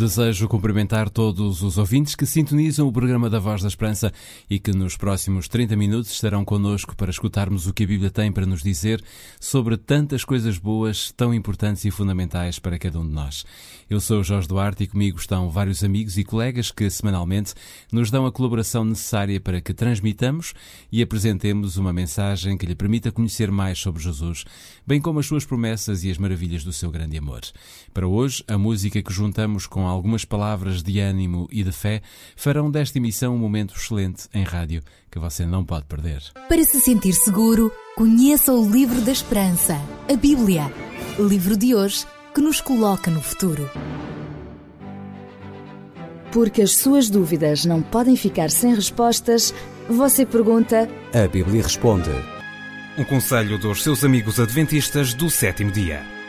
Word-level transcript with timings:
Desejo 0.00 0.48
cumprimentar 0.48 1.10
todos 1.10 1.62
os 1.62 1.76
ouvintes 1.76 2.14
que 2.14 2.24
sintonizam 2.24 2.88
o 2.88 2.92
programa 2.92 3.28
da 3.28 3.38
Voz 3.38 3.60
da 3.60 3.68
Esperança 3.68 4.10
e 4.48 4.58
que 4.58 4.72
nos 4.72 4.96
próximos 4.96 5.46
30 5.46 5.76
minutos 5.76 6.10
estarão 6.10 6.42
connosco 6.42 6.96
para 6.96 7.10
escutarmos 7.10 7.66
o 7.66 7.74
que 7.74 7.84
a 7.84 7.86
Bíblia 7.86 8.10
tem 8.10 8.32
para 8.32 8.46
nos 8.46 8.62
dizer 8.62 9.04
sobre 9.38 9.76
tantas 9.76 10.24
coisas 10.24 10.56
boas, 10.56 11.12
tão 11.14 11.34
importantes 11.34 11.84
e 11.84 11.90
fundamentais 11.90 12.58
para 12.58 12.78
cada 12.78 12.98
um 12.98 13.06
de 13.06 13.12
nós. 13.12 13.44
Eu 13.90 14.00
sou 14.00 14.24
Jorge 14.24 14.48
Duarte 14.48 14.84
e 14.84 14.86
comigo 14.86 15.18
estão 15.18 15.50
vários 15.50 15.84
amigos 15.84 16.16
e 16.16 16.24
colegas 16.24 16.70
que 16.70 16.88
semanalmente 16.88 17.52
nos 17.92 18.10
dão 18.10 18.24
a 18.24 18.32
colaboração 18.32 18.86
necessária 18.86 19.38
para 19.38 19.60
que 19.60 19.74
transmitamos 19.74 20.54
e 20.90 21.02
apresentemos 21.02 21.76
uma 21.76 21.92
mensagem 21.92 22.56
que 22.56 22.64
lhe 22.64 22.74
permita 22.74 23.12
conhecer 23.12 23.50
mais 23.50 23.78
sobre 23.78 24.02
Jesus, 24.02 24.46
bem 24.86 24.98
como 24.98 25.18
as 25.18 25.26
suas 25.26 25.44
promessas 25.44 26.04
e 26.04 26.10
as 26.10 26.16
maravilhas 26.16 26.64
do 26.64 26.72
seu 26.72 26.90
grande 26.90 27.18
amor. 27.18 27.42
Para 27.92 28.06
hoje, 28.06 28.42
a 28.48 28.56
música 28.56 29.02
que 29.02 29.12
juntamos 29.12 29.66
com 29.66 29.89
algumas 29.90 30.24
palavras 30.24 30.82
de 30.82 31.00
ânimo 31.00 31.48
e 31.50 31.62
de 31.62 31.72
fé 31.72 32.02
farão 32.36 32.70
desta 32.70 32.98
emissão 32.98 33.34
um 33.34 33.38
momento 33.38 33.74
excelente 33.74 34.28
em 34.32 34.42
rádio 34.42 34.82
que 35.10 35.18
você 35.18 35.44
não 35.44 35.64
pode 35.64 35.86
perder. 35.86 36.22
Para 36.48 36.64
se 36.64 36.80
sentir 36.80 37.12
seguro, 37.12 37.72
conheça 37.96 38.52
o 38.52 38.70
Livro 38.70 39.00
da 39.00 39.12
Esperança, 39.12 39.80
a 40.08 40.16
Bíblia. 40.16 40.72
Livro 41.18 41.56
de 41.56 41.74
hoje 41.74 42.06
que 42.34 42.40
nos 42.40 42.60
coloca 42.60 43.10
no 43.10 43.20
futuro. 43.20 43.68
Porque 46.32 46.62
as 46.62 46.76
suas 46.76 47.10
dúvidas 47.10 47.64
não 47.64 47.82
podem 47.82 48.14
ficar 48.14 48.50
sem 48.50 48.74
respostas, 48.74 49.52
você 49.88 50.24
pergunta. 50.24 50.88
A 51.12 51.26
Bíblia 51.26 51.62
responde. 51.62 52.10
Um 52.96 53.04
conselho 53.04 53.58
dos 53.58 53.82
seus 53.82 54.04
amigos 54.04 54.38
adventistas 54.38 55.12
do 55.12 55.28
sétimo 55.28 55.72
dia. 55.72 56.19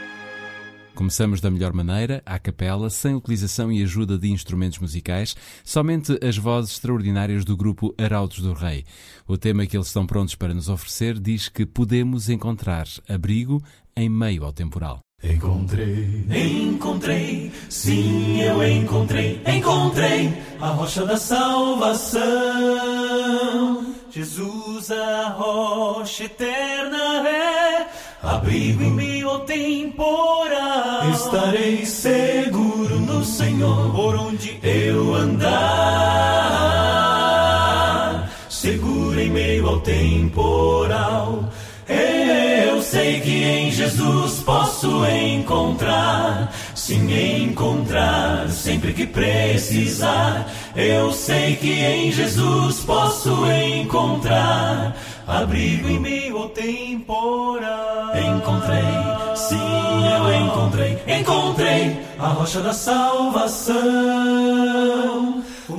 Começamos 0.93 1.39
da 1.39 1.49
melhor 1.49 1.73
maneira, 1.73 2.21
à 2.25 2.37
capela, 2.37 2.89
sem 2.89 3.15
utilização 3.15 3.71
e 3.71 3.81
ajuda 3.81 4.17
de 4.17 4.29
instrumentos 4.29 4.79
musicais, 4.79 5.35
somente 5.63 6.19
as 6.21 6.37
vozes 6.37 6.73
extraordinárias 6.73 7.45
do 7.45 7.55
grupo 7.55 7.95
Arautos 7.97 8.39
do 8.39 8.53
Rei. 8.53 8.83
O 9.27 9.37
tema 9.37 9.65
que 9.65 9.75
eles 9.77 9.87
estão 9.87 10.05
prontos 10.05 10.35
para 10.35 10.53
nos 10.53 10.69
oferecer 10.69 11.19
diz 11.19 11.49
que 11.49 11.65
podemos 11.65 12.29
encontrar 12.29 12.85
abrigo 13.07 13.63
em 13.95 14.09
meio 14.09 14.43
ao 14.43 14.51
temporal. 14.51 14.99
Encontrei, 15.23 16.25
encontrei, 16.29 17.51
sim, 17.69 18.41
eu 18.41 18.67
encontrei, 18.67 19.39
encontrei 19.45 20.33
a 20.59 20.69
rocha 20.69 21.05
da 21.05 21.15
salvação. 21.15 22.21
Jesus, 24.09 24.89
a 24.91 25.29
rocha 25.29 26.23
eterna 26.23 27.29
é 27.29 27.50
abrigo 28.21 28.83
em 28.83 28.91
meio 28.91 29.29
ao 29.29 29.39
temporal. 29.41 31.09
Estarei 31.11 31.85
seguro 31.85 32.99
no 32.99 33.23
Senhor 33.25 33.91
por 33.93 34.15
onde 34.15 34.59
eu 34.61 35.15
andar. 35.15 35.51
Seguro 38.49 39.19
em 39.19 39.29
meio 39.29 39.67
ao 39.67 39.79
temporal. 39.79 41.49
Eu 41.87 42.81
sei 42.81 43.19
que 43.19 43.43
em 43.43 43.71
Jesus 43.71 44.39
posso 44.43 45.05
encontrar, 45.05 46.53
sim, 46.73 47.43
encontrar 47.43 48.49
sempre 48.49 48.93
que 48.93 49.05
precisar. 49.05 50.47
Eu 50.75 51.11
sei 51.11 51.55
que 51.55 51.71
em 51.71 52.11
Jesus 52.11 52.79
posso 52.79 53.45
encontrar 53.51 54.95
abrigo 55.31 55.87
em 55.89 55.99
meio 55.99 56.37
ao 56.37 56.49
temporal. 56.49 58.11
Encontrei, 58.15 58.83
sim, 59.35 59.57
eu 60.13 60.33
encontrei, 60.45 60.97
encontrei 61.07 61.97
a 62.19 62.27
rocha 62.27 62.59
da 62.61 62.73
salvação. 62.73 63.81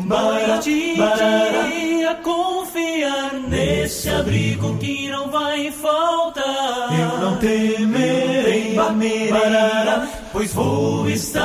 Para 0.08 0.56
dia 0.56 2.14
confiar 2.22 3.34
nesse 3.48 4.08
abrigo 4.08 4.76
que 4.78 5.08
não 5.08 5.30
vai 5.30 5.70
faltar. 5.70 6.88
Eu 6.98 7.18
não 7.18 7.36
temerei, 7.36 8.74
barará, 8.74 10.08
pois 10.32 10.52
vou 10.52 11.08
estar 11.08 11.42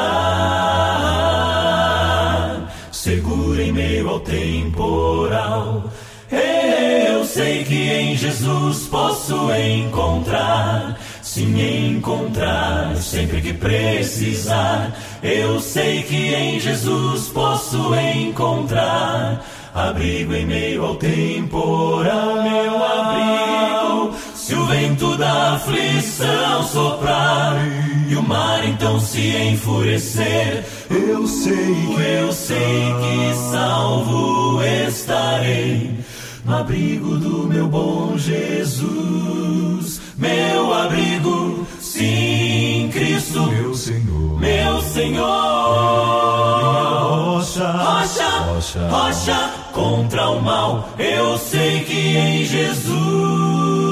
seguro 2.91 3.61
em 3.61 3.71
meio 3.71 4.09
ao 4.09 4.19
temporal. 4.19 5.83
Sei 7.37 7.63
que 7.63 7.91
em 7.91 8.17
Jesus 8.17 8.87
posso 8.87 9.53
encontrar, 9.53 10.97
sim, 11.21 11.91
encontrar 11.95 12.95
sempre 12.95 13.41
que 13.41 13.53
precisar. 13.53 14.91
Eu 15.21 15.59
sei 15.59 16.01
que 16.01 16.33
em 16.33 16.59
Jesus 16.59 17.27
posso 17.27 17.93
encontrar 17.93 19.45
abrigo 19.71 20.33
em 20.33 20.47
meio 20.47 20.83
ao 20.83 20.95
temporal, 20.95 22.41
meu 22.41 22.83
abrigo. 22.83 24.15
Se 24.33 24.55
o 24.55 24.65
vento 24.65 25.15
da 25.15 25.53
aflição 25.53 26.63
soprar 26.63 27.55
e 28.09 28.15
o 28.15 28.23
mar 28.23 28.67
então 28.67 28.99
se 28.99 29.27
enfurecer, 29.51 30.65
eu 30.89 31.27
sei 31.27 31.53
que 31.53 32.01
eu 32.01 32.31
sei 32.31 32.95
que 32.99 33.51
salvo 33.51 34.59
estarei 34.63 35.97
abrigo 36.47 37.17
do 37.17 37.47
meu 37.47 37.67
bom 37.67 38.17
Jesus, 38.17 40.01
meu 40.17 40.73
abrigo, 40.73 41.67
sim, 41.79 42.89
Cristo, 42.91 43.43
meu 43.43 43.73
Senhor, 43.75 44.39
meu 44.39 44.81
Senhor, 44.81 45.25
rocha, 47.35 47.71
rocha, 47.71 48.29
rocha, 48.39 48.87
rocha 48.87 49.53
contra 49.73 50.29
o 50.29 50.41
mal, 50.41 50.89
eu 50.97 51.37
sei 51.37 51.81
que 51.81 52.17
em 52.17 52.45
Jesus 52.45 53.86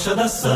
rocha 0.00 0.16
da 0.16 0.28
salvação. 0.28 0.48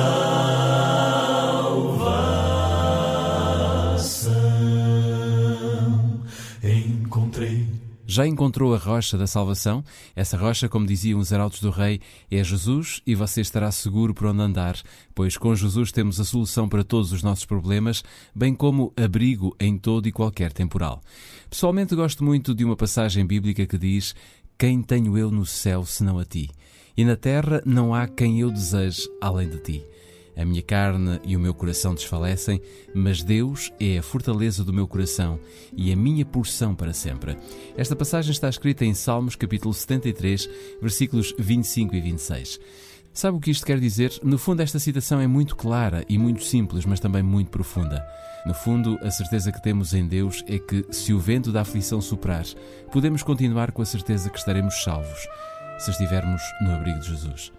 Encontrei. 6.62 7.68
Já 8.06 8.26
encontrou 8.26 8.74
a 8.74 8.78
rocha 8.78 9.18
da 9.18 9.26
salvação? 9.26 9.84
Essa 10.16 10.38
rocha, 10.38 10.66
como 10.66 10.86
diziam 10.86 11.20
os 11.20 11.30
arautos 11.30 11.60
do 11.60 11.68
rei, 11.68 12.00
é 12.30 12.42
Jesus 12.42 13.02
e 13.06 13.14
você 13.14 13.42
estará 13.42 13.70
seguro 13.70 14.14
por 14.14 14.28
onde 14.28 14.40
andar, 14.40 14.80
pois 15.14 15.36
com 15.36 15.54
Jesus 15.54 15.92
temos 15.92 16.18
a 16.18 16.24
solução 16.24 16.66
para 16.66 16.82
todos 16.82 17.12
os 17.12 17.22
nossos 17.22 17.44
problemas, 17.44 18.02
bem 18.34 18.54
como 18.54 18.94
abrigo 18.96 19.54
em 19.60 19.76
todo 19.76 20.08
e 20.08 20.12
qualquer 20.12 20.54
temporal. 20.54 21.02
Pessoalmente 21.50 21.94
gosto 21.94 22.24
muito 22.24 22.54
de 22.54 22.64
uma 22.64 22.76
passagem 22.76 23.26
bíblica 23.26 23.66
que 23.66 23.76
diz: 23.76 24.14
Quem 24.56 24.80
tenho 24.82 25.18
eu 25.18 25.30
no 25.30 25.44
céu 25.44 25.84
senão 25.84 26.18
a 26.18 26.24
ti? 26.24 26.48
E 26.96 27.04
na 27.04 27.16
terra 27.16 27.62
não 27.66 27.94
há 27.94 28.06
quem 28.06 28.40
eu 28.40 28.50
deseje 28.50 29.08
além 29.20 29.48
de 29.48 29.58
ti. 29.58 29.86
A 30.36 30.44
minha 30.44 30.62
carne 30.62 31.20
e 31.24 31.36
o 31.36 31.40
meu 31.40 31.54
coração 31.54 31.94
desfalecem, 31.94 32.60
mas 32.92 33.22
Deus 33.22 33.72
é 33.78 33.98
a 33.98 34.02
fortaleza 34.02 34.64
do 34.64 34.72
meu 34.72 34.86
coração 34.86 35.38
e 35.76 35.92
a 35.92 35.96
minha 35.96 36.24
porção 36.24 36.74
para 36.74 36.92
sempre. 36.92 37.36
Esta 37.76 37.94
passagem 37.94 38.32
está 38.32 38.48
escrita 38.48 38.84
em 38.84 38.94
Salmos 38.94 39.36
capítulo 39.36 39.72
73, 39.72 40.48
versículos 40.80 41.34
25 41.38 41.94
e 41.94 42.00
26. 42.00 42.60
Sabe 43.12 43.38
o 43.38 43.40
que 43.40 43.52
isto 43.52 43.64
quer 43.64 43.78
dizer? 43.78 44.12
No 44.24 44.36
fundo, 44.36 44.60
esta 44.60 44.80
citação 44.80 45.20
é 45.20 45.26
muito 45.28 45.54
clara 45.54 46.04
e 46.08 46.18
muito 46.18 46.42
simples, 46.42 46.84
mas 46.84 46.98
também 46.98 47.22
muito 47.22 47.48
profunda. 47.48 48.04
No 48.44 48.52
fundo, 48.52 48.98
a 49.02 49.10
certeza 49.10 49.52
que 49.52 49.62
temos 49.62 49.94
em 49.94 50.04
Deus 50.04 50.42
é 50.48 50.58
que, 50.58 50.84
se 50.90 51.14
o 51.14 51.20
vento 51.20 51.52
da 51.52 51.60
aflição 51.60 52.00
soprar, 52.00 52.44
podemos 52.90 53.22
continuar 53.22 53.70
com 53.70 53.82
a 53.82 53.86
certeza 53.86 54.28
que 54.28 54.38
estaremos 54.38 54.82
salvos, 54.82 55.28
se 55.78 55.90
estivermos 55.90 56.42
no 56.60 56.74
abrigo 56.74 57.00
de 57.00 57.08
Jesus. 57.08 57.52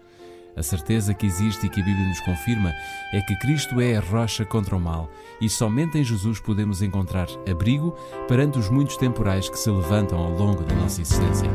A 0.56 0.62
certeza 0.62 1.12
que 1.12 1.26
existe 1.26 1.66
e 1.66 1.68
que 1.68 1.80
a 1.80 1.84
Bíblia 1.84 2.08
nos 2.08 2.20
confirma 2.20 2.72
é 3.12 3.20
que 3.20 3.36
Cristo 3.36 3.78
é 3.78 3.96
a 3.96 4.00
rocha 4.00 4.44
contra 4.44 4.74
o 4.74 4.80
mal 4.80 5.10
e 5.38 5.50
somente 5.50 5.98
em 5.98 6.04
Jesus 6.04 6.40
podemos 6.40 6.80
encontrar 6.80 7.28
abrigo 7.48 7.94
perante 8.26 8.58
os 8.58 8.70
muitos 8.70 8.96
temporais 8.96 9.50
que 9.50 9.58
se 9.58 9.70
levantam 9.70 10.18
ao 10.18 10.30
longo 10.30 10.62
da 10.64 10.74
nossa 10.74 11.02
existência. 11.02 11.50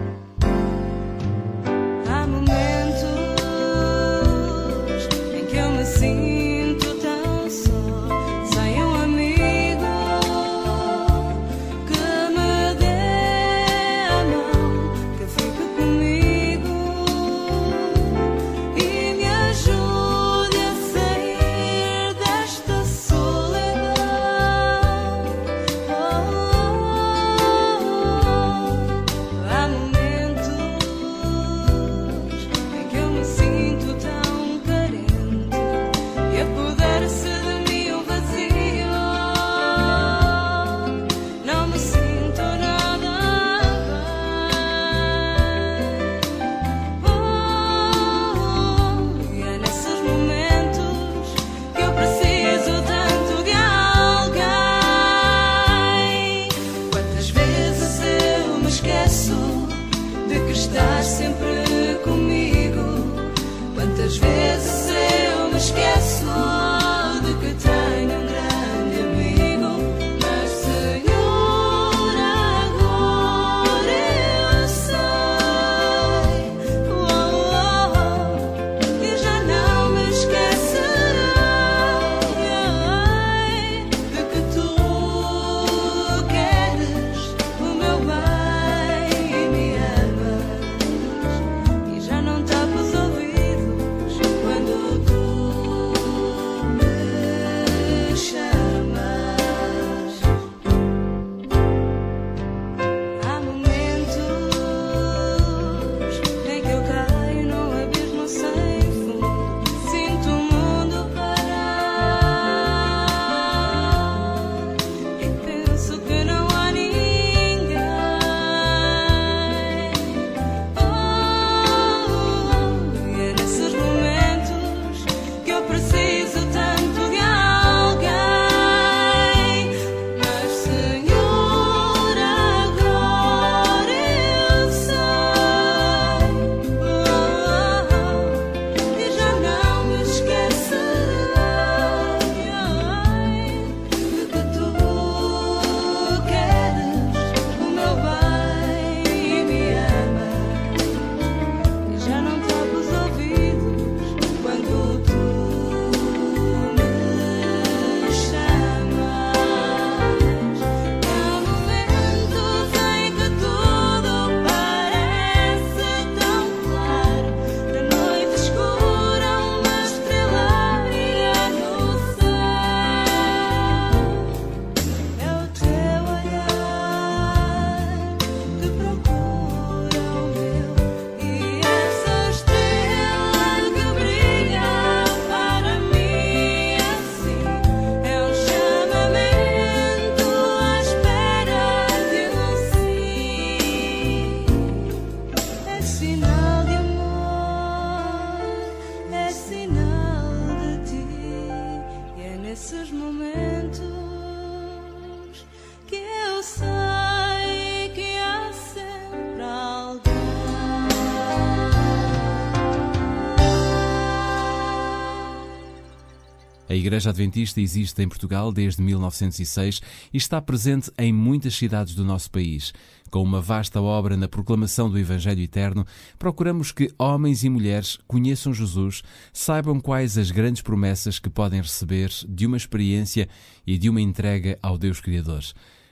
Igreja 216.92 217.12
Adventista 217.12 217.62
existe 217.62 218.02
em 218.02 218.10
Portugal 218.10 218.52
desde 218.52 218.82
1906 218.82 219.82
e 220.12 220.18
está 220.18 220.42
presente 220.42 220.92
em 220.98 221.14
muitas 221.14 221.56
cidades 221.56 221.96
do 221.96 222.04
nosso 222.04 222.30
país. 222.30 222.74
Com 223.10 223.24
uma 223.24 223.40
vasta 223.40 223.82
obra 223.82 224.18
na 224.18 224.28
proclamação 224.28 224.90
do 224.90 225.00
Evangelho 225.00 225.42
Eterno, 225.42 225.88
procuramos 226.20 226.74
que 226.74 226.92
homens 227.00 227.46
e 227.46 227.50
mulheres 227.50 227.98
conheçam 228.06 228.54
Jesus, 228.54 229.04
saibam 229.32 229.80
quais 229.80 230.18
as 230.18 230.32
grandes 230.32 230.62
promessas 230.62 231.18
que 231.18 231.30
podem 231.30 231.62
receber 231.62 232.12
de 232.28 232.46
uma 232.46 232.58
experiência 232.58 233.30
e 233.66 233.78
de 233.78 233.90
uma 233.90 234.02
entrega 234.02 234.60
ao 234.62 234.78
Deus 234.78 235.00
Criador. 235.00 235.46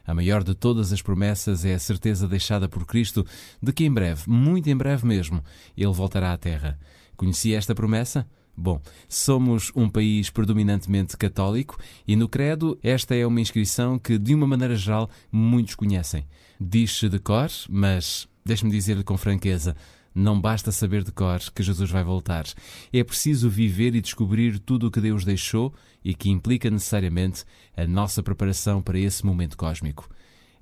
A 0.06 0.14
maior 0.14 0.44
de 0.44 0.54
todas 0.54 0.92
as 0.92 1.02
promessas 1.02 1.64
é 1.64 1.76
a 1.76 1.80
certeza 1.80 2.28
deixada 2.28 2.68
por 2.68 2.86
Cristo 2.86 3.26
de 3.64 3.72
que 3.72 3.86
em 3.86 3.94
breve, 3.94 4.24
muito 4.30 4.70
em 4.70 4.76
breve 4.76 5.08
mesmo, 5.08 5.42
ele 5.78 5.94
voltará 5.94 6.34
à 6.34 6.38
Terra. 6.38 6.78
Conhecia 7.16 7.58
esta 7.58 7.74
promessa? 7.74 8.28
Bom, 8.62 8.82
somos 9.08 9.72
um 9.74 9.88
país 9.88 10.30
predominantemente 10.30 11.16
católico 11.16 11.78
e 12.06 12.14
no 12.18 12.28
Credo 12.28 12.78
esta 12.84 13.16
é 13.16 13.26
uma 13.26 13.40
inscrição 13.40 13.98
que, 13.98 14.18
de 14.18 14.36
uma 14.36 14.46
maneira 14.46 14.76
geral, 14.76 15.10
muitos 15.32 15.76
conhecem. 15.76 16.28
Diz-se 16.60 17.08
de 17.08 17.20
cor, 17.20 17.50
mas 17.70 18.28
deixe-me 18.46 18.70
dizer-lhe 18.70 19.02
com 19.02 19.18
franqueza. 19.18 19.78
Não 20.14 20.42
basta 20.42 20.74
saber 20.74 21.06
de 21.06 21.12
cor 21.14 21.40
que 21.56 21.64
Jesus 21.64 21.90
vai 21.90 22.04
voltar. 22.04 22.44
É 22.92 23.02
preciso 23.02 23.50
viver 23.50 23.96
e 23.96 24.02
descobrir 24.02 24.60
tudo 24.60 24.88
o 24.88 24.92
que 24.92 25.00
Deus 25.00 25.24
deixou 25.24 25.74
e 26.04 26.14
que 26.14 26.30
implica 26.30 26.70
necessariamente 26.70 27.46
a 27.78 27.88
nossa 27.88 28.22
preparação 28.22 28.82
para 28.82 29.00
esse 29.00 29.26
momento 29.26 29.56
cósmico. 29.56 30.10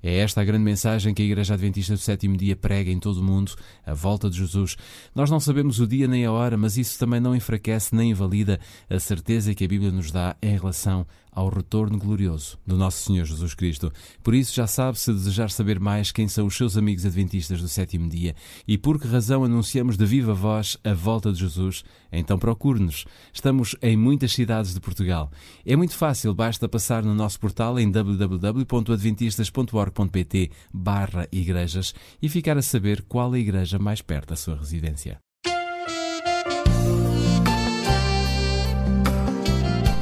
É 0.02 0.18
esta 0.18 0.40
a 0.40 0.44
grande 0.44 0.64
mensagem 0.64 1.12
que 1.12 1.22
a 1.22 1.24
Igreja 1.24 1.54
Adventista 1.54 1.94
do 1.94 1.98
Sétimo 1.98 2.36
Dia 2.36 2.54
prega 2.54 2.90
em 2.90 3.00
todo 3.00 3.18
o 3.18 3.24
mundo, 3.24 3.54
a 3.84 3.94
volta 3.94 4.30
de 4.30 4.38
Jesus. 4.38 4.76
Nós 5.14 5.30
não 5.30 5.40
sabemos 5.40 5.80
o 5.80 5.86
dia 5.86 6.06
nem 6.06 6.24
a 6.24 6.32
hora, 6.32 6.56
mas 6.56 6.76
isso 6.76 6.98
também 6.98 7.20
não 7.20 7.34
enfraquece 7.34 7.94
nem 7.94 8.10
invalida 8.10 8.60
a 8.88 9.00
certeza 9.00 9.54
que 9.54 9.64
a 9.64 9.68
Bíblia 9.68 9.90
nos 9.90 10.10
dá 10.10 10.36
em 10.40 10.56
relação 10.56 11.06
ao 11.38 11.48
retorno 11.48 11.96
glorioso 11.96 12.58
do 12.66 12.76
nosso 12.76 13.04
Senhor 13.04 13.24
Jesus 13.24 13.54
Cristo. 13.54 13.92
Por 14.24 14.34
isso, 14.34 14.52
já 14.52 14.66
sabe, 14.66 14.98
se 14.98 15.12
desejar 15.12 15.50
saber 15.50 15.78
mais 15.78 16.10
quem 16.10 16.26
são 16.26 16.46
os 16.46 16.56
seus 16.56 16.76
amigos 16.76 17.06
adventistas 17.06 17.62
do 17.62 17.68
sétimo 17.68 18.08
dia 18.08 18.34
e 18.66 18.76
por 18.76 19.00
que 19.00 19.06
razão 19.06 19.44
anunciamos 19.44 19.96
de 19.96 20.04
viva 20.04 20.34
voz 20.34 20.76
a 20.82 20.92
volta 20.92 21.32
de 21.32 21.38
Jesus, 21.38 21.84
então 22.10 22.40
procure-nos. 22.40 23.04
Estamos 23.32 23.76
em 23.80 23.96
muitas 23.96 24.32
cidades 24.32 24.74
de 24.74 24.80
Portugal. 24.80 25.30
É 25.64 25.76
muito 25.76 25.94
fácil, 25.94 26.34
basta 26.34 26.68
passar 26.68 27.04
no 27.04 27.14
nosso 27.14 27.38
portal 27.38 27.78
em 27.78 27.88
www.adventistas.org.pt 27.88 30.50
barra 30.74 31.28
igrejas 31.30 31.94
e 32.20 32.28
ficar 32.28 32.58
a 32.58 32.62
saber 32.62 33.02
qual 33.02 33.32
a 33.32 33.38
igreja 33.38 33.78
mais 33.78 34.02
perto 34.02 34.30
da 34.30 34.36
sua 34.36 34.56
residência. 34.56 35.20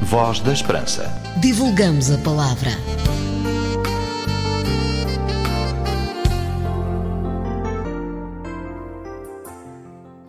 Voz 0.09 0.39
da 0.39 0.53
Esperança. 0.53 1.03
Divulgamos 1.41 2.09
a 2.09 2.17
palavra. 2.19 2.69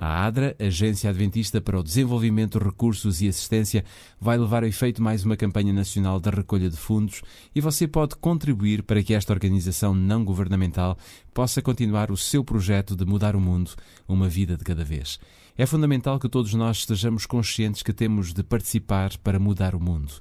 A 0.01 0.27
ADRA, 0.27 0.57
Agência 0.59 1.09
Adventista 1.09 1.61
para 1.61 1.79
o 1.79 1.83
Desenvolvimento, 1.85 2.59
Recursos 2.59 3.23
e 3.23 3.29
Assistência, 3.29 3.85
vai 4.21 4.37
levar 4.37 4.65
a 4.65 4.67
efeito 4.67 5.01
mais 5.01 5.25
uma 5.25 5.37
campanha 5.37 5.73
nacional 5.73 6.19
da 6.19 6.33
recolha 6.33 6.69
de 6.69 6.77
fundos 6.77 7.23
e 7.55 7.61
você 7.61 7.87
pode 7.87 8.17
contribuir 8.17 8.83
para 8.83 9.01
que 9.01 9.15
esta 9.15 9.33
organização 9.33 9.95
não 9.95 10.25
governamental 10.25 10.99
possa 11.33 11.63
continuar 11.63 12.11
o 12.11 12.17
seu 12.17 12.43
projeto 12.43 12.97
de 12.97 13.05
mudar 13.05 13.37
o 13.37 13.41
mundo, 13.41 13.77
uma 14.09 14.29
vida 14.29 14.57
de 14.57 14.65
cada 14.65 14.83
vez. 14.83 15.21
É 15.61 15.67
fundamental 15.67 16.21
que 16.21 16.29
todos 16.29 16.55
nós 16.55 16.77
estejamos 16.77 17.27
conscientes 17.27 17.83
que 17.83 17.93
temos 17.93 18.33
de 18.33 18.45
participar 18.45 19.19
para 19.19 19.41
mudar 19.41 19.75
o 19.75 19.81
mundo. 19.81 20.13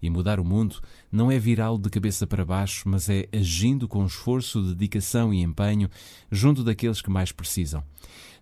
E 0.00 0.08
mudar 0.08 0.38
o 0.38 0.44
mundo 0.44 0.80
não 1.10 1.32
é 1.32 1.36
virá-lo 1.36 1.78
de 1.78 1.90
cabeça 1.90 2.28
para 2.28 2.44
baixo, 2.44 2.88
mas 2.88 3.08
é 3.08 3.28
agindo 3.32 3.88
com 3.88 4.06
esforço, 4.06 4.62
dedicação 4.62 5.34
e 5.34 5.42
empenho 5.42 5.90
junto 6.30 6.62
daqueles 6.62 7.02
que 7.02 7.10
mais 7.10 7.32
precisam. 7.32 7.82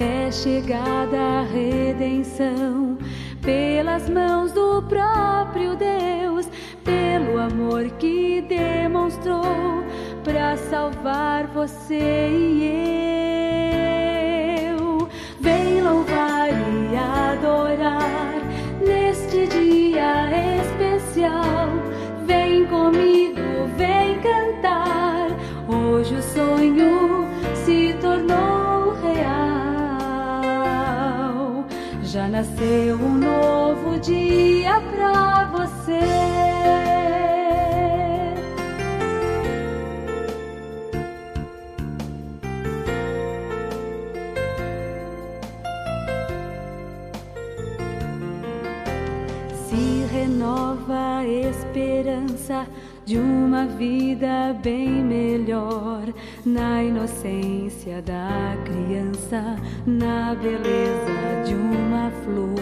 É 0.00 0.32
chegada 0.32 1.20
a 1.20 1.42
redenção 1.42 2.98
pelas 3.42 4.08
mãos 4.08 4.52
do 4.52 4.82
próprio 4.88 5.76
Deus, 5.76 6.48
pelo 6.84 7.38
amor 7.38 7.88
que 7.98 8.42
demonstrou 8.42 9.84
para 10.22 10.56
salvar 10.56 11.46
você 11.48 12.28
e 12.30 12.70
eu. 14.70 15.08
Vem 15.40 15.80
louvar 15.82 16.50
e 16.50 16.96
adorar 16.96 18.40
neste 18.80 19.46
dia 19.46 20.30
especial. 20.62 21.68
Vem 22.26 22.66
comigo, 22.66 23.66
vem 23.76 24.20
cantar. 24.20 25.28
Hoje 25.68 26.14
o 26.14 26.22
sonho 26.22 27.26
se 27.64 27.94
tornou 28.00 28.94
real. 29.02 30.04
Já 32.02 32.28
nasceu 32.28 32.96
um 32.96 33.14
novo 33.18 33.98
dia 34.00 34.80
pra 34.94 35.44
você. 35.46 36.53
Esperança 52.44 52.66
de 53.06 53.16
uma 53.18 53.66
vida 53.66 54.54
bem 54.62 54.88
melhor, 54.88 56.02
na 56.44 56.82
inocência 56.82 58.02
da 58.02 58.56
criança, 58.64 59.56
na 59.86 60.34
beleza 60.34 61.42
de 61.46 61.54
uma 61.54 62.10
flor. 62.22 62.54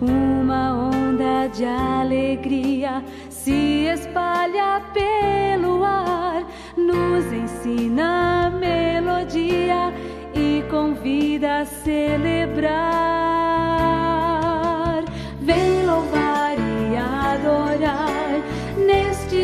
Uma 0.00 0.90
onda 0.90 1.48
de 1.48 1.64
alegria 1.64 3.02
se 3.28 3.86
espalha 3.92 4.82
pelo 4.92 5.82
ar, 5.84 6.46
nos 6.76 7.24
ensina 7.32 8.46
a 8.46 8.50
melodia 8.50 9.92
e 10.34 10.62
convida 10.70 11.60
a 11.60 11.66
celebrar. 11.66 12.78
Vem 15.40 15.84
louvar 15.84 16.54
e 16.56 16.96
adorar 16.96 18.07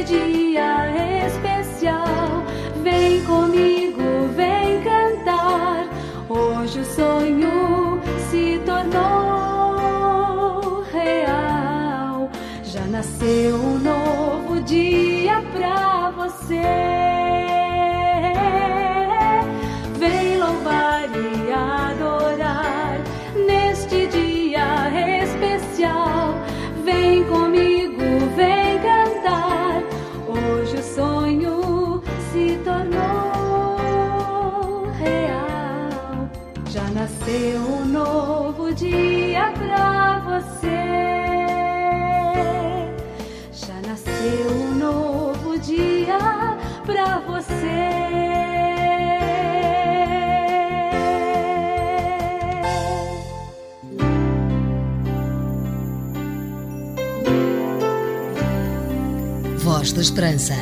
dia 0.03 1.27
especial. 1.27 2.43
Vem 2.83 3.23
comigo, 3.25 4.29
vem 4.35 4.83
cantar. 4.83 5.87
Hoje 6.29 6.81
o 6.81 6.85
sonho 6.85 8.01
se 8.31 8.61
tornou 8.65 9.83
real. 10.93 12.31
Já 12.65 12.85
nasceu 12.87 13.57
um 13.57 13.79
novo 13.79 14.61
dia 14.63 15.43
pra 15.53 16.11
você. 16.11 16.94
Esperança. 60.05 60.53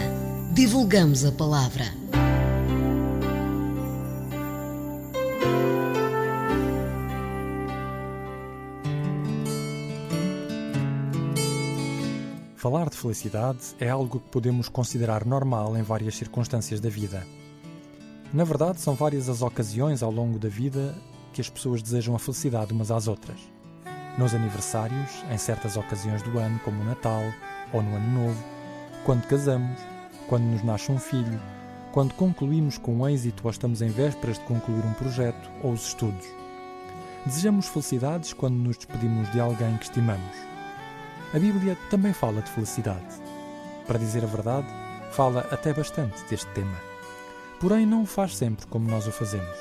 Divulgamos 0.53 1.25
a 1.25 1.33
palavra. 1.33 1.85
Falar 12.55 12.89
de 12.89 12.97
felicidade 12.97 13.59
é 13.81 13.91
algo 13.91 14.21
que 14.21 14.29
podemos 14.29 14.69
considerar 14.69 15.27
normal 15.27 15.77
em 15.77 15.83
várias 15.83 16.15
circunstâncias 16.15 16.79
da 16.79 16.89
vida. 16.89 17.27
Na 18.33 18.45
verdade, 18.45 18.81
são 18.81 18.95
várias 18.95 19.29
as 19.29 19.43
ocasiões 19.43 20.05
ao 20.05 20.13
longo 20.13 20.39
da 20.39 20.49
vida 20.49 20.95
que 21.33 21.41
as 21.41 21.51
pessoas 21.51 21.83
desejam 21.83 22.15
a 22.15 22.19
felicidade 22.21 22.73
umas 22.73 22.93
às 22.93 23.09
outras. 23.09 23.41
Nos 24.17 24.37
aniversários, 24.37 25.11
em 25.29 25.37
certas 25.37 25.77
ocasiões 25.77 26.23
do 26.23 26.39
ano, 26.39 26.61
como 26.61 26.81
o 26.81 26.85
Natal 26.85 27.25
ou 27.73 27.83
no 27.83 27.97
Ano 27.97 28.27
Novo, 28.29 28.62
quando 29.05 29.27
casamos, 29.27 29.79
quando 30.29 30.45
nos 30.45 30.63
nasce 30.63 30.91
um 30.91 30.99
filho, 30.99 31.41
quando 31.93 32.15
concluímos 32.15 32.79
com 32.79 33.09
êxito 33.09 33.43
ou 33.45 33.51
estamos 33.51 33.83
em 33.83 33.89
vésperas 33.89 34.39
de 34.39 34.45
concluir 34.45 34.85
um 34.85 34.93
projeto 34.95 35.51
ou 35.63 35.73
os 35.73 35.89
estudos. 35.89 36.27
Desejamos 37.27 37.69
felicidades 37.69 38.33
quando 38.33 38.55
nos 38.55 38.77
despedimos 38.77 39.31
de 39.33 39.41
alguém 39.41 39.77
que 39.77 39.85
estimamos 39.85 40.53
a 41.35 41.39
Bíblia 41.39 41.79
também 41.89 42.13
fala 42.13 42.43
de 42.43 42.51
felicidade. 42.51 43.07
Para 43.87 43.99
dizer 43.99 44.23
a 44.23 44.27
verdade, 44.27 44.67
fala 45.13 45.41
até 45.51 45.73
bastante 45.73 46.23
deste 46.29 46.47
tema. 46.49 46.77
Porém, 47.59 47.87
não 47.87 48.03
o 48.03 48.07
faz 48.07 48.37
sempre 48.37 48.67
como 48.67 48.91
nós 48.91 49.07
o 49.07 49.13
fazemos. 49.13 49.57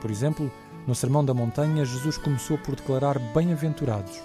Por 0.00 0.12
exemplo, 0.12 0.48
no 0.86 0.94
Sermão 0.94 1.24
da 1.24 1.34
Montanha, 1.34 1.84
Jesus 1.84 2.16
começou 2.16 2.56
por 2.58 2.76
declarar 2.76 3.18
bem-aventurados, 3.34 4.22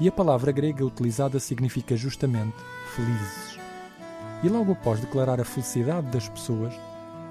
e 0.00 0.08
a 0.08 0.12
palavra 0.12 0.50
grega 0.50 0.84
utilizada 0.84 1.38
significa 1.38 1.96
justamente 1.96 2.56
felizes. 2.96 3.61
E 4.42 4.48
logo 4.48 4.72
após 4.72 5.00
declarar 5.00 5.40
a 5.40 5.44
felicidade 5.44 6.08
das 6.08 6.28
pessoas, 6.28 6.74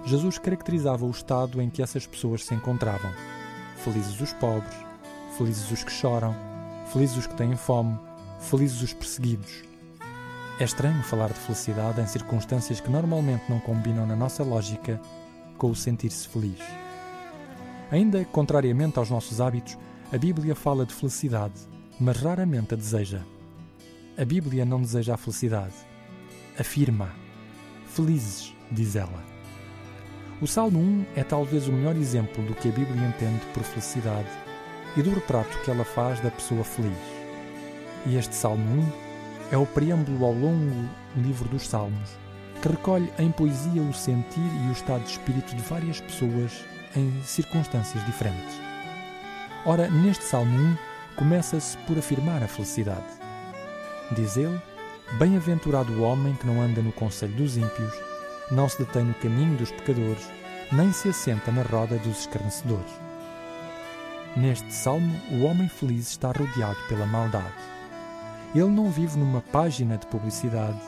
Jesus 0.05 0.37
caracterizava 0.37 1.05
o 1.05 1.11
estado 1.11 1.61
em 1.61 1.69
que 1.69 1.81
essas 1.81 2.07
pessoas 2.07 2.45
se 2.45 2.53
encontravam. 2.53 3.11
Felizes 3.77 4.19
os 4.19 4.33
pobres, 4.33 4.75
felizes 5.37 5.69
os 5.69 5.83
que 5.83 5.91
choram, 5.91 6.35
felizes 6.91 7.17
os 7.17 7.27
que 7.27 7.35
têm 7.35 7.55
fome, 7.55 7.99
felizes 8.39 8.81
os 8.81 8.93
perseguidos. 8.93 9.63
É 10.59 10.63
estranho 10.63 11.03
falar 11.03 11.29
de 11.29 11.39
felicidade 11.39 11.99
em 11.99 12.07
circunstâncias 12.07 12.79
que 12.79 12.89
normalmente 12.89 13.43
não 13.49 13.59
combinam 13.59 14.05
na 14.05 14.15
nossa 14.15 14.43
lógica 14.43 15.01
com 15.57 15.69
o 15.69 15.75
sentir-se 15.75 16.27
feliz. 16.27 16.59
Ainda 17.91 18.23
contrariamente 18.25 18.97
aos 18.97 19.09
nossos 19.09 19.41
hábitos, 19.41 19.77
a 20.13 20.17
Bíblia 20.17 20.55
fala 20.55 20.85
de 20.85 20.93
felicidade, 20.93 21.55
mas 21.99 22.17
raramente 22.17 22.73
a 22.73 22.77
deseja. 22.77 23.21
A 24.17 24.23
Bíblia 24.23 24.65
não 24.65 24.81
deseja 24.81 25.15
a 25.15 25.17
felicidade, 25.17 25.73
afirma. 26.59 27.09
Felizes, 27.87 28.55
diz 28.71 28.95
ela. 28.95 29.23
O 30.41 30.47
Salmo 30.47 30.79
1 30.79 31.05
é 31.15 31.23
talvez 31.23 31.67
o 31.67 31.71
melhor 31.71 31.95
exemplo 31.95 32.43
do 32.43 32.55
que 32.55 32.69
a 32.69 32.71
Bíblia 32.71 33.07
entende 33.07 33.45
por 33.53 33.63
felicidade 33.63 34.29
e 34.97 35.01
do 35.01 35.13
retrato 35.13 35.57
que 35.63 35.69
ela 35.69 35.83
faz 35.83 36.19
da 36.19 36.31
pessoa 36.31 36.63
feliz. 36.63 36.97
E 38.05 38.17
este 38.17 38.33
Salmo 38.33 38.83
1 39.51 39.55
é 39.55 39.57
o 39.57 39.65
preâmbulo 39.65 40.25
ao 40.25 40.33
longo 40.33 40.89
livro 41.15 41.47
dos 41.49 41.67
Salmos, 41.67 42.17
que 42.61 42.69
recolhe 42.69 43.11
em 43.19 43.31
poesia 43.31 43.81
o 43.81 43.93
sentir 43.93 44.39
e 44.65 44.69
o 44.69 44.71
estado 44.71 45.03
de 45.03 45.11
espírito 45.11 45.55
de 45.55 45.61
várias 45.61 46.01
pessoas 46.01 46.65
em 46.95 47.21
circunstâncias 47.23 48.03
diferentes. 48.05 48.59
Ora, 49.65 49.89
neste 49.89 50.23
Salmo 50.23 50.57
1 50.57 50.77
começa-se 51.17 51.77
por 51.79 51.97
afirmar 51.97 52.41
a 52.41 52.47
felicidade. 52.47 53.05
Diz 54.11 54.37
ele: 54.37 54.59
Bem-aventurado 55.19 55.91
o 55.91 56.03
homem 56.03 56.33
que 56.35 56.47
não 56.47 56.61
anda 56.61 56.81
no 56.81 56.93
conselho 56.93 57.33
dos 57.33 57.57
ímpios, 57.57 57.93
não 58.49 58.69
se 58.69 58.79
detém 58.79 59.03
no 59.03 59.13
caminho 59.15 59.57
dos 59.57 59.69
pecadores, 59.69 60.25
nem 60.71 60.93
se 60.93 61.09
assenta 61.09 61.51
na 61.51 61.63
roda 61.63 61.97
dos 61.97 62.21
escarnecedores. 62.21 62.91
Neste 64.37 64.73
salmo, 64.73 65.13
o 65.29 65.43
homem 65.43 65.67
feliz 65.67 66.07
está 66.07 66.31
rodeado 66.31 66.77
pela 66.87 67.05
maldade. 67.05 67.53
Ele 68.55 68.69
não 68.69 68.89
vive 68.89 69.19
numa 69.19 69.41
página 69.41 69.97
de 69.97 70.07
publicidade, 70.07 70.79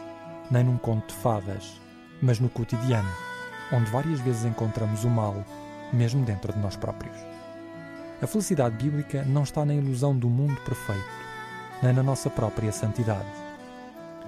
nem 0.50 0.64
num 0.64 0.78
conto 0.78 1.14
de 1.14 1.20
fadas, 1.20 1.82
mas 2.22 2.40
no 2.40 2.48
cotidiano, 2.48 3.12
onde 3.74 3.92
várias 3.92 4.22
vezes 4.22 4.46
encontramos 4.46 5.04
o 5.04 5.10
mal, 5.10 5.36
mesmo 5.92 6.24
dentro 6.24 6.54
de 6.54 6.60
nós 6.60 6.78
próprios. 6.78 7.18
A 8.22 8.26
felicidade 8.26 8.78
bíblica 8.82 9.26
não 9.26 9.44
está 9.44 9.66
na 9.66 9.76
ilusão 9.76 10.16
do 10.18 10.30
mundo 10.30 10.56
perfeito, 10.62 11.04
nem 11.82 11.92
na 11.92 12.02
nossa 12.02 12.30
própria 12.30 12.72
santidade. 12.72 13.43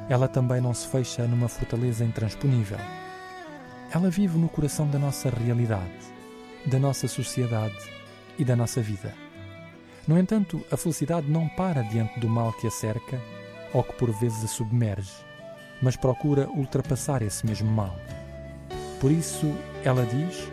Ela 0.09 0.27
também 0.27 0.61
não 0.61 0.73
se 0.73 0.87
fecha 0.87 1.27
numa 1.27 1.47
fortaleza 1.47 2.05
intransponível. 2.05 2.77
Ela 3.91 4.09
vive 4.09 4.37
no 4.37 4.49
coração 4.49 4.87
da 4.87 4.99
nossa 4.99 5.29
realidade, 5.29 5.91
da 6.65 6.79
nossa 6.79 7.07
sociedade 7.07 7.77
e 8.37 8.45
da 8.45 8.55
nossa 8.55 8.81
vida. 8.81 9.13
No 10.07 10.19
entanto, 10.19 10.63
a 10.71 10.77
felicidade 10.77 11.29
não 11.29 11.47
para 11.47 11.81
diante 11.81 12.19
do 12.19 12.29
mal 12.29 12.53
que 12.53 12.67
a 12.67 12.71
cerca 12.71 13.19
ou 13.73 13.83
que 13.83 13.93
por 13.93 14.11
vezes 14.11 14.43
a 14.43 14.47
submerge, 14.47 15.11
mas 15.81 15.95
procura 15.95 16.47
ultrapassar 16.49 17.21
esse 17.21 17.45
mesmo 17.45 17.71
mal. 17.71 17.95
Por 18.99 19.11
isso, 19.11 19.51
ela 19.83 20.05
diz: 20.05 20.47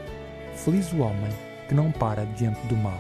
Feliz 0.57 0.92
o 0.92 0.98
homem 0.98 1.31
que 1.68 1.74
não 1.74 1.92
para 1.92 2.24
diante 2.24 2.66
do 2.66 2.76
mal. 2.76 2.98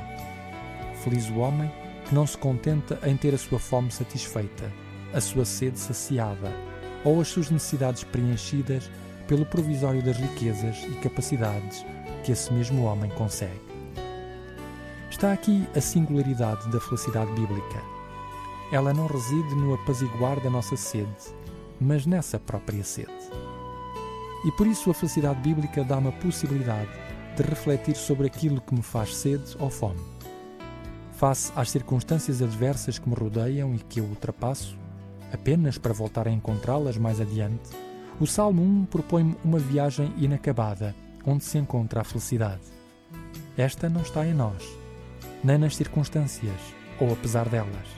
Feliz 1.02 1.28
o 1.30 1.38
homem 1.38 1.70
que 2.06 2.14
não 2.14 2.26
se 2.26 2.36
contenta 2.36 2.98
em 3.04 3.16
ter 3.16 3.34
a 3.34 3.38
sua 3.38 3.58
fome 3.58 3.90
satisfeita, 3.90 4.70
a 5.14 5.20
sua 5.20 5.44
sede 5.44 5.78
saciada 5.78 6.52
ou 7.04 7.20
as 7.20 7.28
suas 7.28 7.50
necessidades 7.50 8.04
preenchidas 8.04 8.90
pelo 9.26 9.46
provisório 9.46 10.02
das 10.02 10.16
riquezas 10.16 10.84
e 10.84 10.94
capacidades 10.96 11.84
que 12.24 12.32
esse 12.32 12.52
mesmo 12.52 12.84
homem 12.84 13.10
consegue. 13.10 13.60
Está 15.10 15.32
aqui 15.32 15.66
a 15.76 15.80
singularidade 15.80 16.70
da 16.70 16.80
felicidade 16.80 17.30
bíblica. 17.32 17.82
Ela 18.72 18.92
não 18.92 19.06
reside 19.06 19.54
no 19.54 19.74
apaziguar 19.74 20.40
da 20.40 20.50
nossa 20.50 20.76
sede, 20.76 21.34
mas 21.80 22.06
nessa 22.06 22.38
própria 22.38 22.82
sede. 22.82 23.12
E 24.44 24.52
por 24.52 24.66
isso 24.66 24.90
a 24.90 24.94
felicidade 24.94 25.40
bíblica 25.40 25.84
dá-me 25.84 26.08
a 26.08 26.12
possibilidade 26.12 26.90
de 27.36 27.42
refletir 27.42 27.94
sobre 27.94 28.26
aquilo 28.26 28.60
que 28.60 28.74
me 28.74 28.82
faz 28.82 29.16
sede 29.16 29.56
ou 29.58 29.70
fome. 29.70 30.00
Face 31.12 31.52
às 31.54 31.70
circunstâncias 31.70 32.42
adversas 32.42 32.98
que 32.98 33.08
me 33.08 33.14
rodeiam 33.14 33.74
e 33.74 33.78
que 33.78 34.00
eu 34.00 34.04
ultrapasso, 34.04 34.76
apenas 35.32 35.78
para 35.78 35.92
voltar 35.92 36.28
a 36.28 36.30
encontrá-las 36.30 36.96
mais 36.96 37.20
adiante, 37.20 37.70
o 38.20 38.26
Salmo 38.26 38.62
1 38.62 38.84
propõe-me 38.86 39.36
uma 39.44 39.58
viagem 39.58 40.12
inacabada 40.16 40.94
onde 41.24 41.44
se 41.44 41.58
encontra 41.58 42.00
a 42.00 42.04
felicidade. 42.04 42.62
Esta 43.56 43.88
não 43.88 44.02
está 44.02 44.26
em 44.26 44.34
nós 44.34 44.82
nem 45.44 45.58
nas 45.58 45.76
circunstâncias, 45.76 46.60
ou 47.00 47.12
apesar 47.12 47.48
delas. 47.48 47.88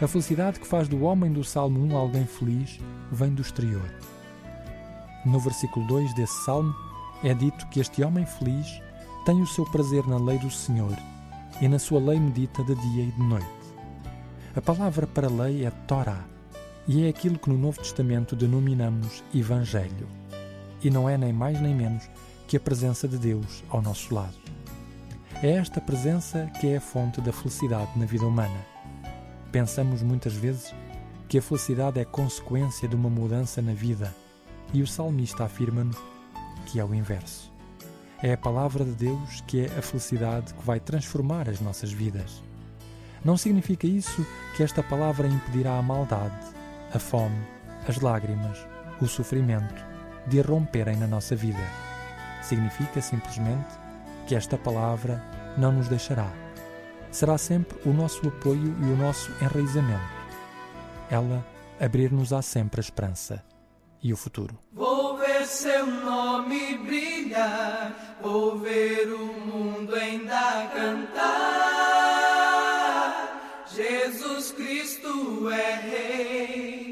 A 0.00 0.08
felicidade 0.08 0.58
que 0.58 0.66
faz 0.66 0.88
do 0.88 1.02
homem 1.02 1.32
do 1.32 1.44
Salmo 1.44 1.80
1 1.84 1.96
alguém 1.96 2.26
feliz 2.26 2.80
vem 3.10 3.32
do 3.32 3.42
exterior. 3.42 3.88
No 5.24 5.38
versículo 5.38 5.86
2 5.86 6.14
desse 6.14 6.44
salmo 6.44 6.74
é 7.22 7.34
dito 7.34 7.68
que 7.68 7.80
este 7.80 8.02
homem 8.02 8.26
feliz 8.26 8.66
tem 9.24 9.40
o 9.40 9.46
seu 9.46 9.64
prazer 9.66 10.04
na 10.08 10.18
lei 10.18 10.38
do 10.38 10.50
Senhor 10.50 10.96
e 11.60 11.68
na 11.68 11.78
sua 11.78 12.00
lei 12.00 12.18
medita 12.18 12.64
de 12.64 12.74
dia 12.74 13.04
e 13.04 13.12
de 13.12 13.22
noite. 13.22 13.46
A 14.56 14.60
palavra 14.60 15.06
para 15.06 15.28
lei 15.28 15.64
é 15.64 15.70
Torá 15.86 16.31
e 16.86 17.04
é 17.04 17.08
aquilo 17.08 17.38
que 17.38 17.48
no 17.48 17.56
Novo 17.56 17.78
Testamento 17.78 18.34
denominamos 18.34 19.22
Evangelho. 19.34 20.08
E 20.82 20.90
não 20.90 21.08
é 21.08 21.16
nem 21.16 21.32
mais 21.32 21.60
nem 21.60 21.74
menos 21.74 22.08
que 22.48 22.56
a 22.56 22.60
presença 22.60 23.06
de 23.06 23.16
Deus 23.16 23.62
ao 23.68 23.80
nosso 23.80 24.14
lado. 24.14 24.34
É 25.42 25.52
esta 25.52 25.80
presença 25.80 26.50
que 26.60 26.68
é 26.68 26.76
a 26.76 26.80
fonte 26.80 27.20
da 27.20 27.32
felicidade 27.32 27.90
na 27.96 28.06
vida 28.06 28.26
humana. 28.26 28.66
Pensamos 29.50 30.02
muitas 30.02 30.34
vezes 30.34 30.74
que 31.28 31.38
a 31.38 31.42
felicidade 31.42 32.00
é 32.00 32.04
consequência 32.04 32.88
de 32.88 32.96
uma 32.96 33.08
mudança 33.08 33.62
na 33.62 33.72
vida 33.72 34.14
e 34.72 34.82
o 34.82 34.86
salmista 34.86 35.44
afirma-nos 35.44 35.96
que 36.66 36.78
é 36.78 36.84
o 36.84 36.94
inverso. 36.94 37.52
É 38.22 38.32
a 38.32 38.38
palavra 38.38 38.84
de 38.84 38.92
Deus 38.92 39.40
que 39.46 39.62
é 39.64 39.66
a 39.78 39.82
felicidade 39.82 40.52
que 40.54 40.64
vai 40.64 40.78
transformar 40.78 41.48
as 41.48 41.60
nossas 41.60 41.92
vidas. 41.92 42.42
Não 43.24 43.36
significa 43.36 43.86
isso 43.86 44.26
que 44.56 44.62
esta 44.62 44.82
palavra 44.82 45.26
impedirá 45.26 45.78
a 45.78 45.82
maldade, 45.82 46.34
a 46.94 46.98
fome, 46.98 47.46
as 47.88 48.00
lágrimas, 48.00 48.66
o 49.00 49.06
sofrimento 49.06 49.84
de 50.26 50.38
irromperem 50.38 50.96
na 50.96 51.06
nossa 51.06 51.34
vida. 51.34 51.62
Significa 52.42 53.00
simplesmente 53.00 53.68
que 54.26 54.34
esta 54.34 54.56
palavra 54.56 55.22
não 55.56 55.72
nos 55.72 55.88
deixará. 55.88 56.30
Será 57.10 57.36
sempre 57.36 57.78
o 57.88 57.92
nosso 57.92 58.26
apoio 58.26 58.74
e 58.80 58.84
o 58.84 58.96
nosso 58.96 59.30
enraizamento. 59.42 60.22
Ela 61.10 61.44
abrir-nos-á 61.80 62.40
sempre 62.40 62.80
a 62.80 62.84
esperança 62.84 63.44
e 64.02 64.12
o 64.12 64.16
futuro. 64.16 64.58
Vou 64.72 65.18
ver 65.18 65.46
seu 65.46 65.86
nome 65.86 66.78
brilhar, 66.78 68.18
vou 68.22 68.58
ver 68.58 69.12
o 69.12 69.26
mundo 69.40 69.94
ainda 69.94 70.70
cantar. 70.74 71.71
Jesus 73.74 74.52
Cristo 74.52 75.48
é 75.50 75.74
Rei. 75.76 76.91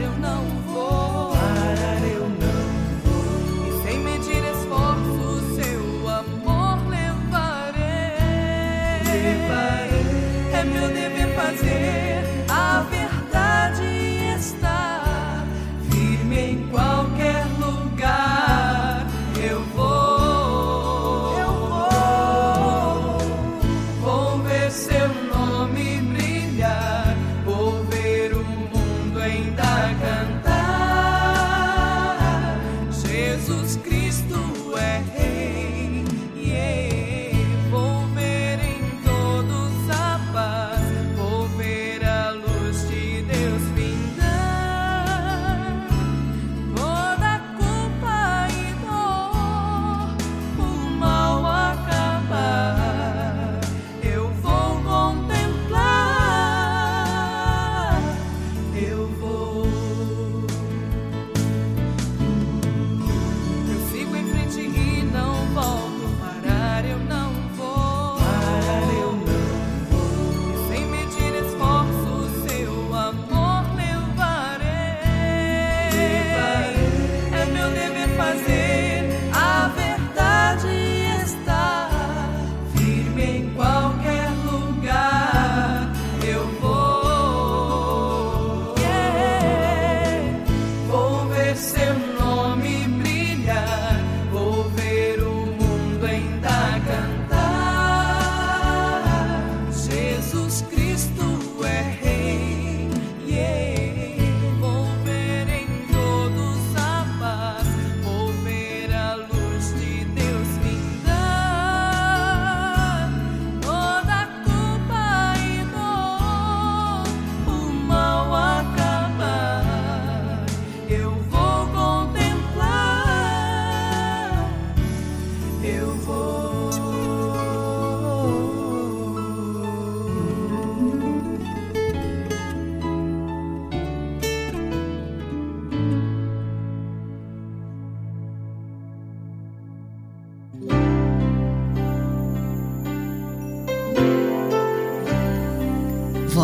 eu 0.00 0.12
não 0.18 0.55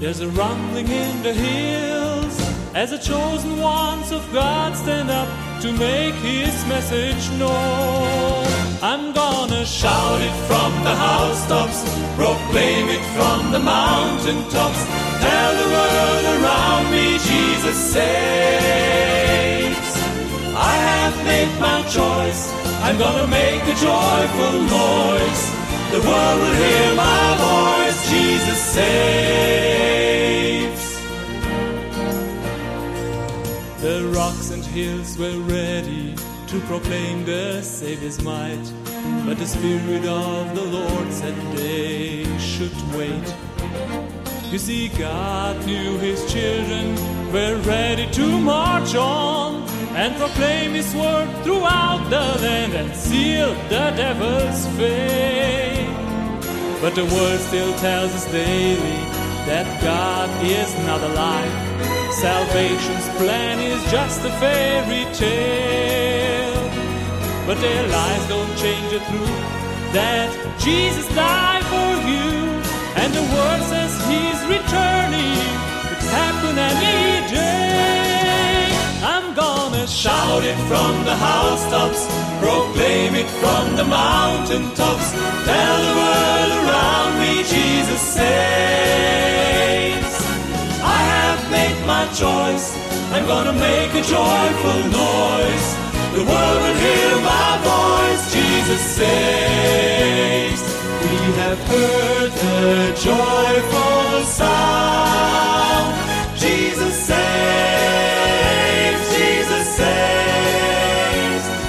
There's 0.00 0.20
a 0.20 0.28
rumbling 0.30 0.88
in 0.88 1.22
the 1.22 1.34
hills 1.34 2.40
as 2.74 2.90
the 2.90 2.96
chosen 2.96 3.58
ones 3.58 4.10
of 4.12 4.32
God 4.32 4.74
stand 4.74 5.10
up 5.10 5.28
to 5.60 5.70
make 5.72 6.14
his 6.14 6.54
message 6.66 7.30
known. 7.38 8.46
I'm 8.82 9.12
gonna 9.12 9.66
shout 9.66 10.22
it 10.22 10.32
from 10.48 10.72
the 10.84 10.94
housetops, 10.94 11.82
proclaim 12.16 12.88
it 12.88 13.04
from 13.14 13.52
the 13.52 13.58
mountaintops. 13.58 14.86
Tell 15.20 15.52
the 15.62 15.68
world 15.76 16.24
around 16.40 16.90
me 16.90 17.18
Jesus 17.18 17.76
saves. 17.92 19.92
I 20.56 20.76
have 20.88 21.14
made 21.26 21.60
my 21.60 21.82
choice. 21.82 22.50
I'm 22.84 22.96
gonna 22.96 23.26
make 23.26 23.62
a 23.64 23.74
joyful 23.74 24.62
noise. 24.62 25.59
The 25.90 26.00
world 26.06 26.40
will 26.40 26.54
hear 26.54 26.94
my 26.94 27.36
voice. 27.46 28.08
Jesus 28.08 28.60
saves. 28.76 29.00
The 33.82 34.08
rocks 34.14 34.50
and 34.50 34.64
hills 34.64 35.18
were 35.18 35.40
ready 35.40 36.14
to 36.46 36.60
proclaim 36.68 37.24
the 37.24 37.60
Savior's 37.62 38.22
might. 38.22 38.72
But 39.26 39.38
the 39.38 39.46
Spirit 39.46 40.04
of 40.06 40.54
the 40.54 40.62
Lord 40.62 41.12
said 41.12 41.34
they 41.56 42.24
should 42.38 42.76
wait. 42.96 43.34
You 44.52 44.58
see, 44.58 44.90
God 44.90 45.66
knew 45.66 45.98
His 45.98 46.24
children 46.32 46.94
were 47.32 47.56
ready 47.62 48.06
to 48.12 48.40
march 48.40 48.94
on 48.94 49.49
and 49.94 50.14
proclaim 50.16 50.72
His 50.72 50.94
word 50.94 51.28
throughout 51.42 52.04
the 52.10 52.24
land 52.42 52.74
and 52.74 52.94
seal 52.94 53.54
the 53.68 53.92
devil's 53.96 54.66
fate. 54.76 55.88
But 56.80 56.94
the 56.94 57.04
word 57.04 57.40
still 57.40 57.72
tells 57.78 58.14
us 58.14 58.24
daily 58.30 59.00
that 59.46 59.66
God 59.82 60.30
is 60.44 60.72
not 60.86 61.00
alive. 61.02 61.52
Salvation's 62.14 63.08
plan 63.18 63.58
is 63.58 63.82
just 63.90 64.24
a 64.24 64.30
fairy 64.40 65.04
tale. 65.14 66.70
But 67.46 67.60
their 67.60 67.86
lies 67.88 68.28
don't 68.28 68.56
change 68.56 68.90
the 68.92 69.00
truth 69.10 69.60
that 69.92 70.30
Jesus 70.58 71.06
died 71.14 71.64
for 71.72 71.90
you. 72.08 72.30
And 73.00 73.12
the 73.12 73.26
word 73.34 73.62
says 73.70 73.92
he's 74.08 74.40
returning. 74.46 75.36
It 75.92 76.02
happen 76.14 76.58
any 76.58 77.28
day. 77.28 77.59
Shout 80.00 80.42
it 80.44 80.56
from 80.66 81.04
the 81.04 81.14
housetops, 81.14 82.08
proclaim 82.40 83.14
it 83.14 83.28
from 83.42 83.76
the 83.76 83.84
mountaintops. 83.84 85.12
Tell 85.44 85.78
the 85.88 85.94
world 86.00 86.52
around 86.64 87.18
me 87.20 87.44
Jesus 87.44 88.00
saves. 88.00 88.30
I 90.80 91.00
have 91.14 91.40
made 91.50 91.84
my 91.84 92.06
choice. 92.16 92.72
I'm 93.12 93.26
gonna 93.26 93.52
make 93.52 93.92
a 93.92 94.00
joyful 94.00 94.80
noise. 94.88 95.68
The 96.16 96.24
world 96.24 96.60
will 96.64 96.78
hear 96.86 97.20
my 97.20 97.58
voice. 97.68 98.22
Jesus 98.32 98.80
saves. 98.96 100.62
We 101.04 101.16
have 101.42 101.60
heard 101.68 102.32
the 102.32 102.96
joyful 103.04 104.24
sound. 104.24 105.92
Jesus. 106.38 106.89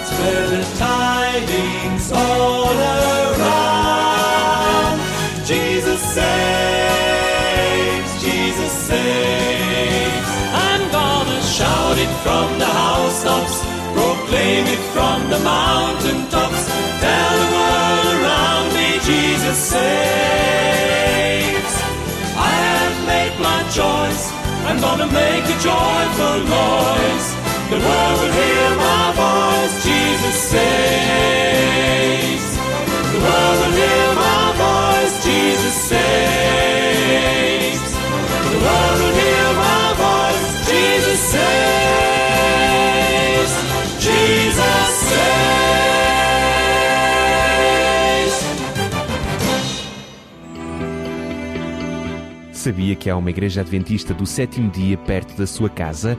Spread 0.10 0.50
the 0.50 0.64
tidings 0.78 2.12
all 2.12 2.76
around. 2.76 5.00
Jesus 5.46 6.02
saves. 6.16 8.12
Jesus 8.22 8.72
saves. 8.72 10.28
I'm 10.68 10.84
gonna 10.92 11.42
shout 11.42 11.98
it 11.98 12.10
from 12.24 12.60
the 12.60 12.66
housetops, 12.66 13.62
proclaim 13.96 14.66
it 14.76 14.84
from 14.94 15.30
the 15.30 15.40
mountaintops. 15.40 16.68
Tell 17.04 17.34
the 17.42 17.48
world 17.56 18.08
around 18.18 18.68
me, 18.78 18.88
Jesus 19.10 19.58
saves. 19.58 19.84
I 22.38 22.40
have 22.70 22.96
made 23.08 23.36
my 23.40 23.62
choice. 23.78 24.24
I'm 24.68 24.80
gonna 24.80 25.08
make 25.08 25.46
a 25.56 25.58
joyful 25.60 26.40
noise. 26.46 27.41
The 27.72 27.80
world 27.80 28.20
will 28.20 28.34
hear 28.34 28.70
my 28.76 29.14
voice. 29.16 29.76
Jesus. 29.86 30.52
The 33.12 33.20
world 33.24 33.60
will 33.62 33.76
hear 33.80 34.14
my 34.14 34.52
voice. 34.60 35.16
Jesus. 35.24 35.90
The 38.52 38.58
world 38.60 39.00
will 39.00 39.16
hear 39.22 39.48
my 39.56 39.94
voice. 40.04 40.44
Jesus. 40.68 41.32
Jesus. 44.04 44.92
Sabia 52.52 52.96
que 52.96 53.10
há 53.10 53.16
uma 53.16 53.30
igreja 53.30 53.62
adventista 53.62 54.14
do 54.14 54.26
sétimo 54.26 54.70
dia 54.70 54.98
perto 54.98 55.38
da 55.38 55.48
sua 55.48 55.70
casa? 55.70 56.18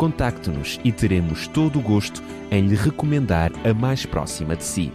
Contacte-nos 0.00 0.80
e 0.82 0.90
teremos 0.90 1.46
todo 1.46 1.78
o 1.78 1.82
gosto 1.82 2.22
em 2.50 2.66
lhe 2.66 2.74
recomendar 2.74 3.52
a 3.68 3.74
mais 3.74 4.06
próxima 4.06 4.56
de 4.56 4.64
si. 4.64 4.90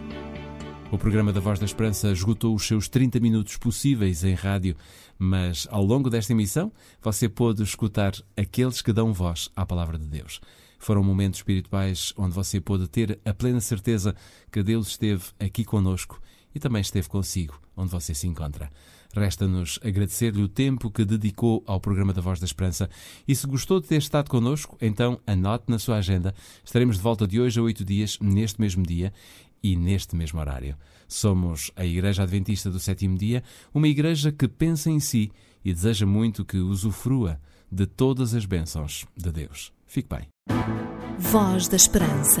O 0.90 0.98
programa 0.98 1.32
da 1.32 1.38
Voz 1.38 1.60
da 1.60 1.64
Esperança 1.64 2.10
esgotou 2.10 2.56
os 2.56 2.66
seus 2.66 2.88
30 2.88 3.20
minutos 3.20 3.56
possíveis 3.56 4.24
em 4.24 4.34
rádio, 4.34 4.74
mas 5.16 5.68
ao 5.70 5.84
longo 5.84 6.10
desta 6.10 6.32
emissão 6.32 6.72
você 7.00 7.28
pôde 7.28 7.62
escutar 7.62 8.14
aqueles 8.36 8.82
que 8.82 8.92
dão 8.92 9.12
voz 9.12 9.48
à 9.54 9.64
Palavra 9.64 9.96
de 9.96 10.08
Deus. 10.08 10.40
Foram 10.76 11.04
momentos 11.04 11.38
espirituais 11.38 12.12
onde 12.16 12.34
você 12.34 12.60
pôde 12.60 12.88
ter 12.88 13.16
a 13.24 13.32
plena 13.32 13.60
certeza 13.60 14.12
que 14.50 14.60
Deus 14.60 14.88
esteve 14.88 15.22
aqui 15.38 15.64
conosco 15.64 16.20
e 16.56 16.58
também 16.58 16.80
esteve 16.80 17.06
consigo, 17.06 17.60
onde 17.76 17.90
você 17.90 18.14
se 18.14 18.26
encontra. 18.26 18.70
Resta-nos 19.14 19.78
agradecer-lhe 19.84 20.42
o 20.42 20.48
tempo 20.48 20.90
que 20.90 21.04
dedicou 21.04 21.62
ao 21.66 21.78
programa 21.78 22.14
da 22.14 22.22
Voz 22.22 22.40
da 22.40 22.46
Esperança 22.46 22.88
e 23.28 23.36
se 23.36 23.46
gostou 23.46 23.78
de 23.78 23.86
ter 23.86 23.96
estado 23.96 24.30
connosco, 24.30 24.74
então 24.80 25.20
anote 25.26 25.66
na 25.68 25.78
sua 25.78 25.98
agenda. 25.98 26.34
Estaremos 26.64 26.96
de 26.96 27.02
volta 27.02 27.26
de 27.26 27.38
hoje 27.38 27.60
a 27.60 27.62
oito 27.62 27.84
dias, 27.84 28.18
neste 28.22 28.58
mesmo 28.58 28.82
dia 28.82 29.12
e 29.62 29.76
neste 29.76 30.16
mesmo 30.16 30.40
horário. 30.40 30.76
Somos 31.06 31.70
a 31.76 31.84
Igreja 31.84 32.22
Adventista 32.22 32.70
do 32.70 32.80
Sétimo 32.80 33.18
Dia, 33.18 33.44
uma 33.74 33.86
igreja 33.86 34.32
que 34.32 34.48
pensa 34.48 34.90
em 34.90 34.98
si 34.98 35.30
e 35.62 35.74
deseja 35.74 36.06
muito 36.06 36.42
que 36.42 36.56
usufrua 36.56 37.38
de 37.70 37.84
todas 37.84 38.32
as 38.32 38.46
bênçãos 38.46 39.04
de 39.14 39.30
Deus. 39.30 39.72
Fique 39.86 40.08
bem. 40.08 40.26
Voz 41.18 41.68
da 41.68 41.76
Esperança. 41.76 42.40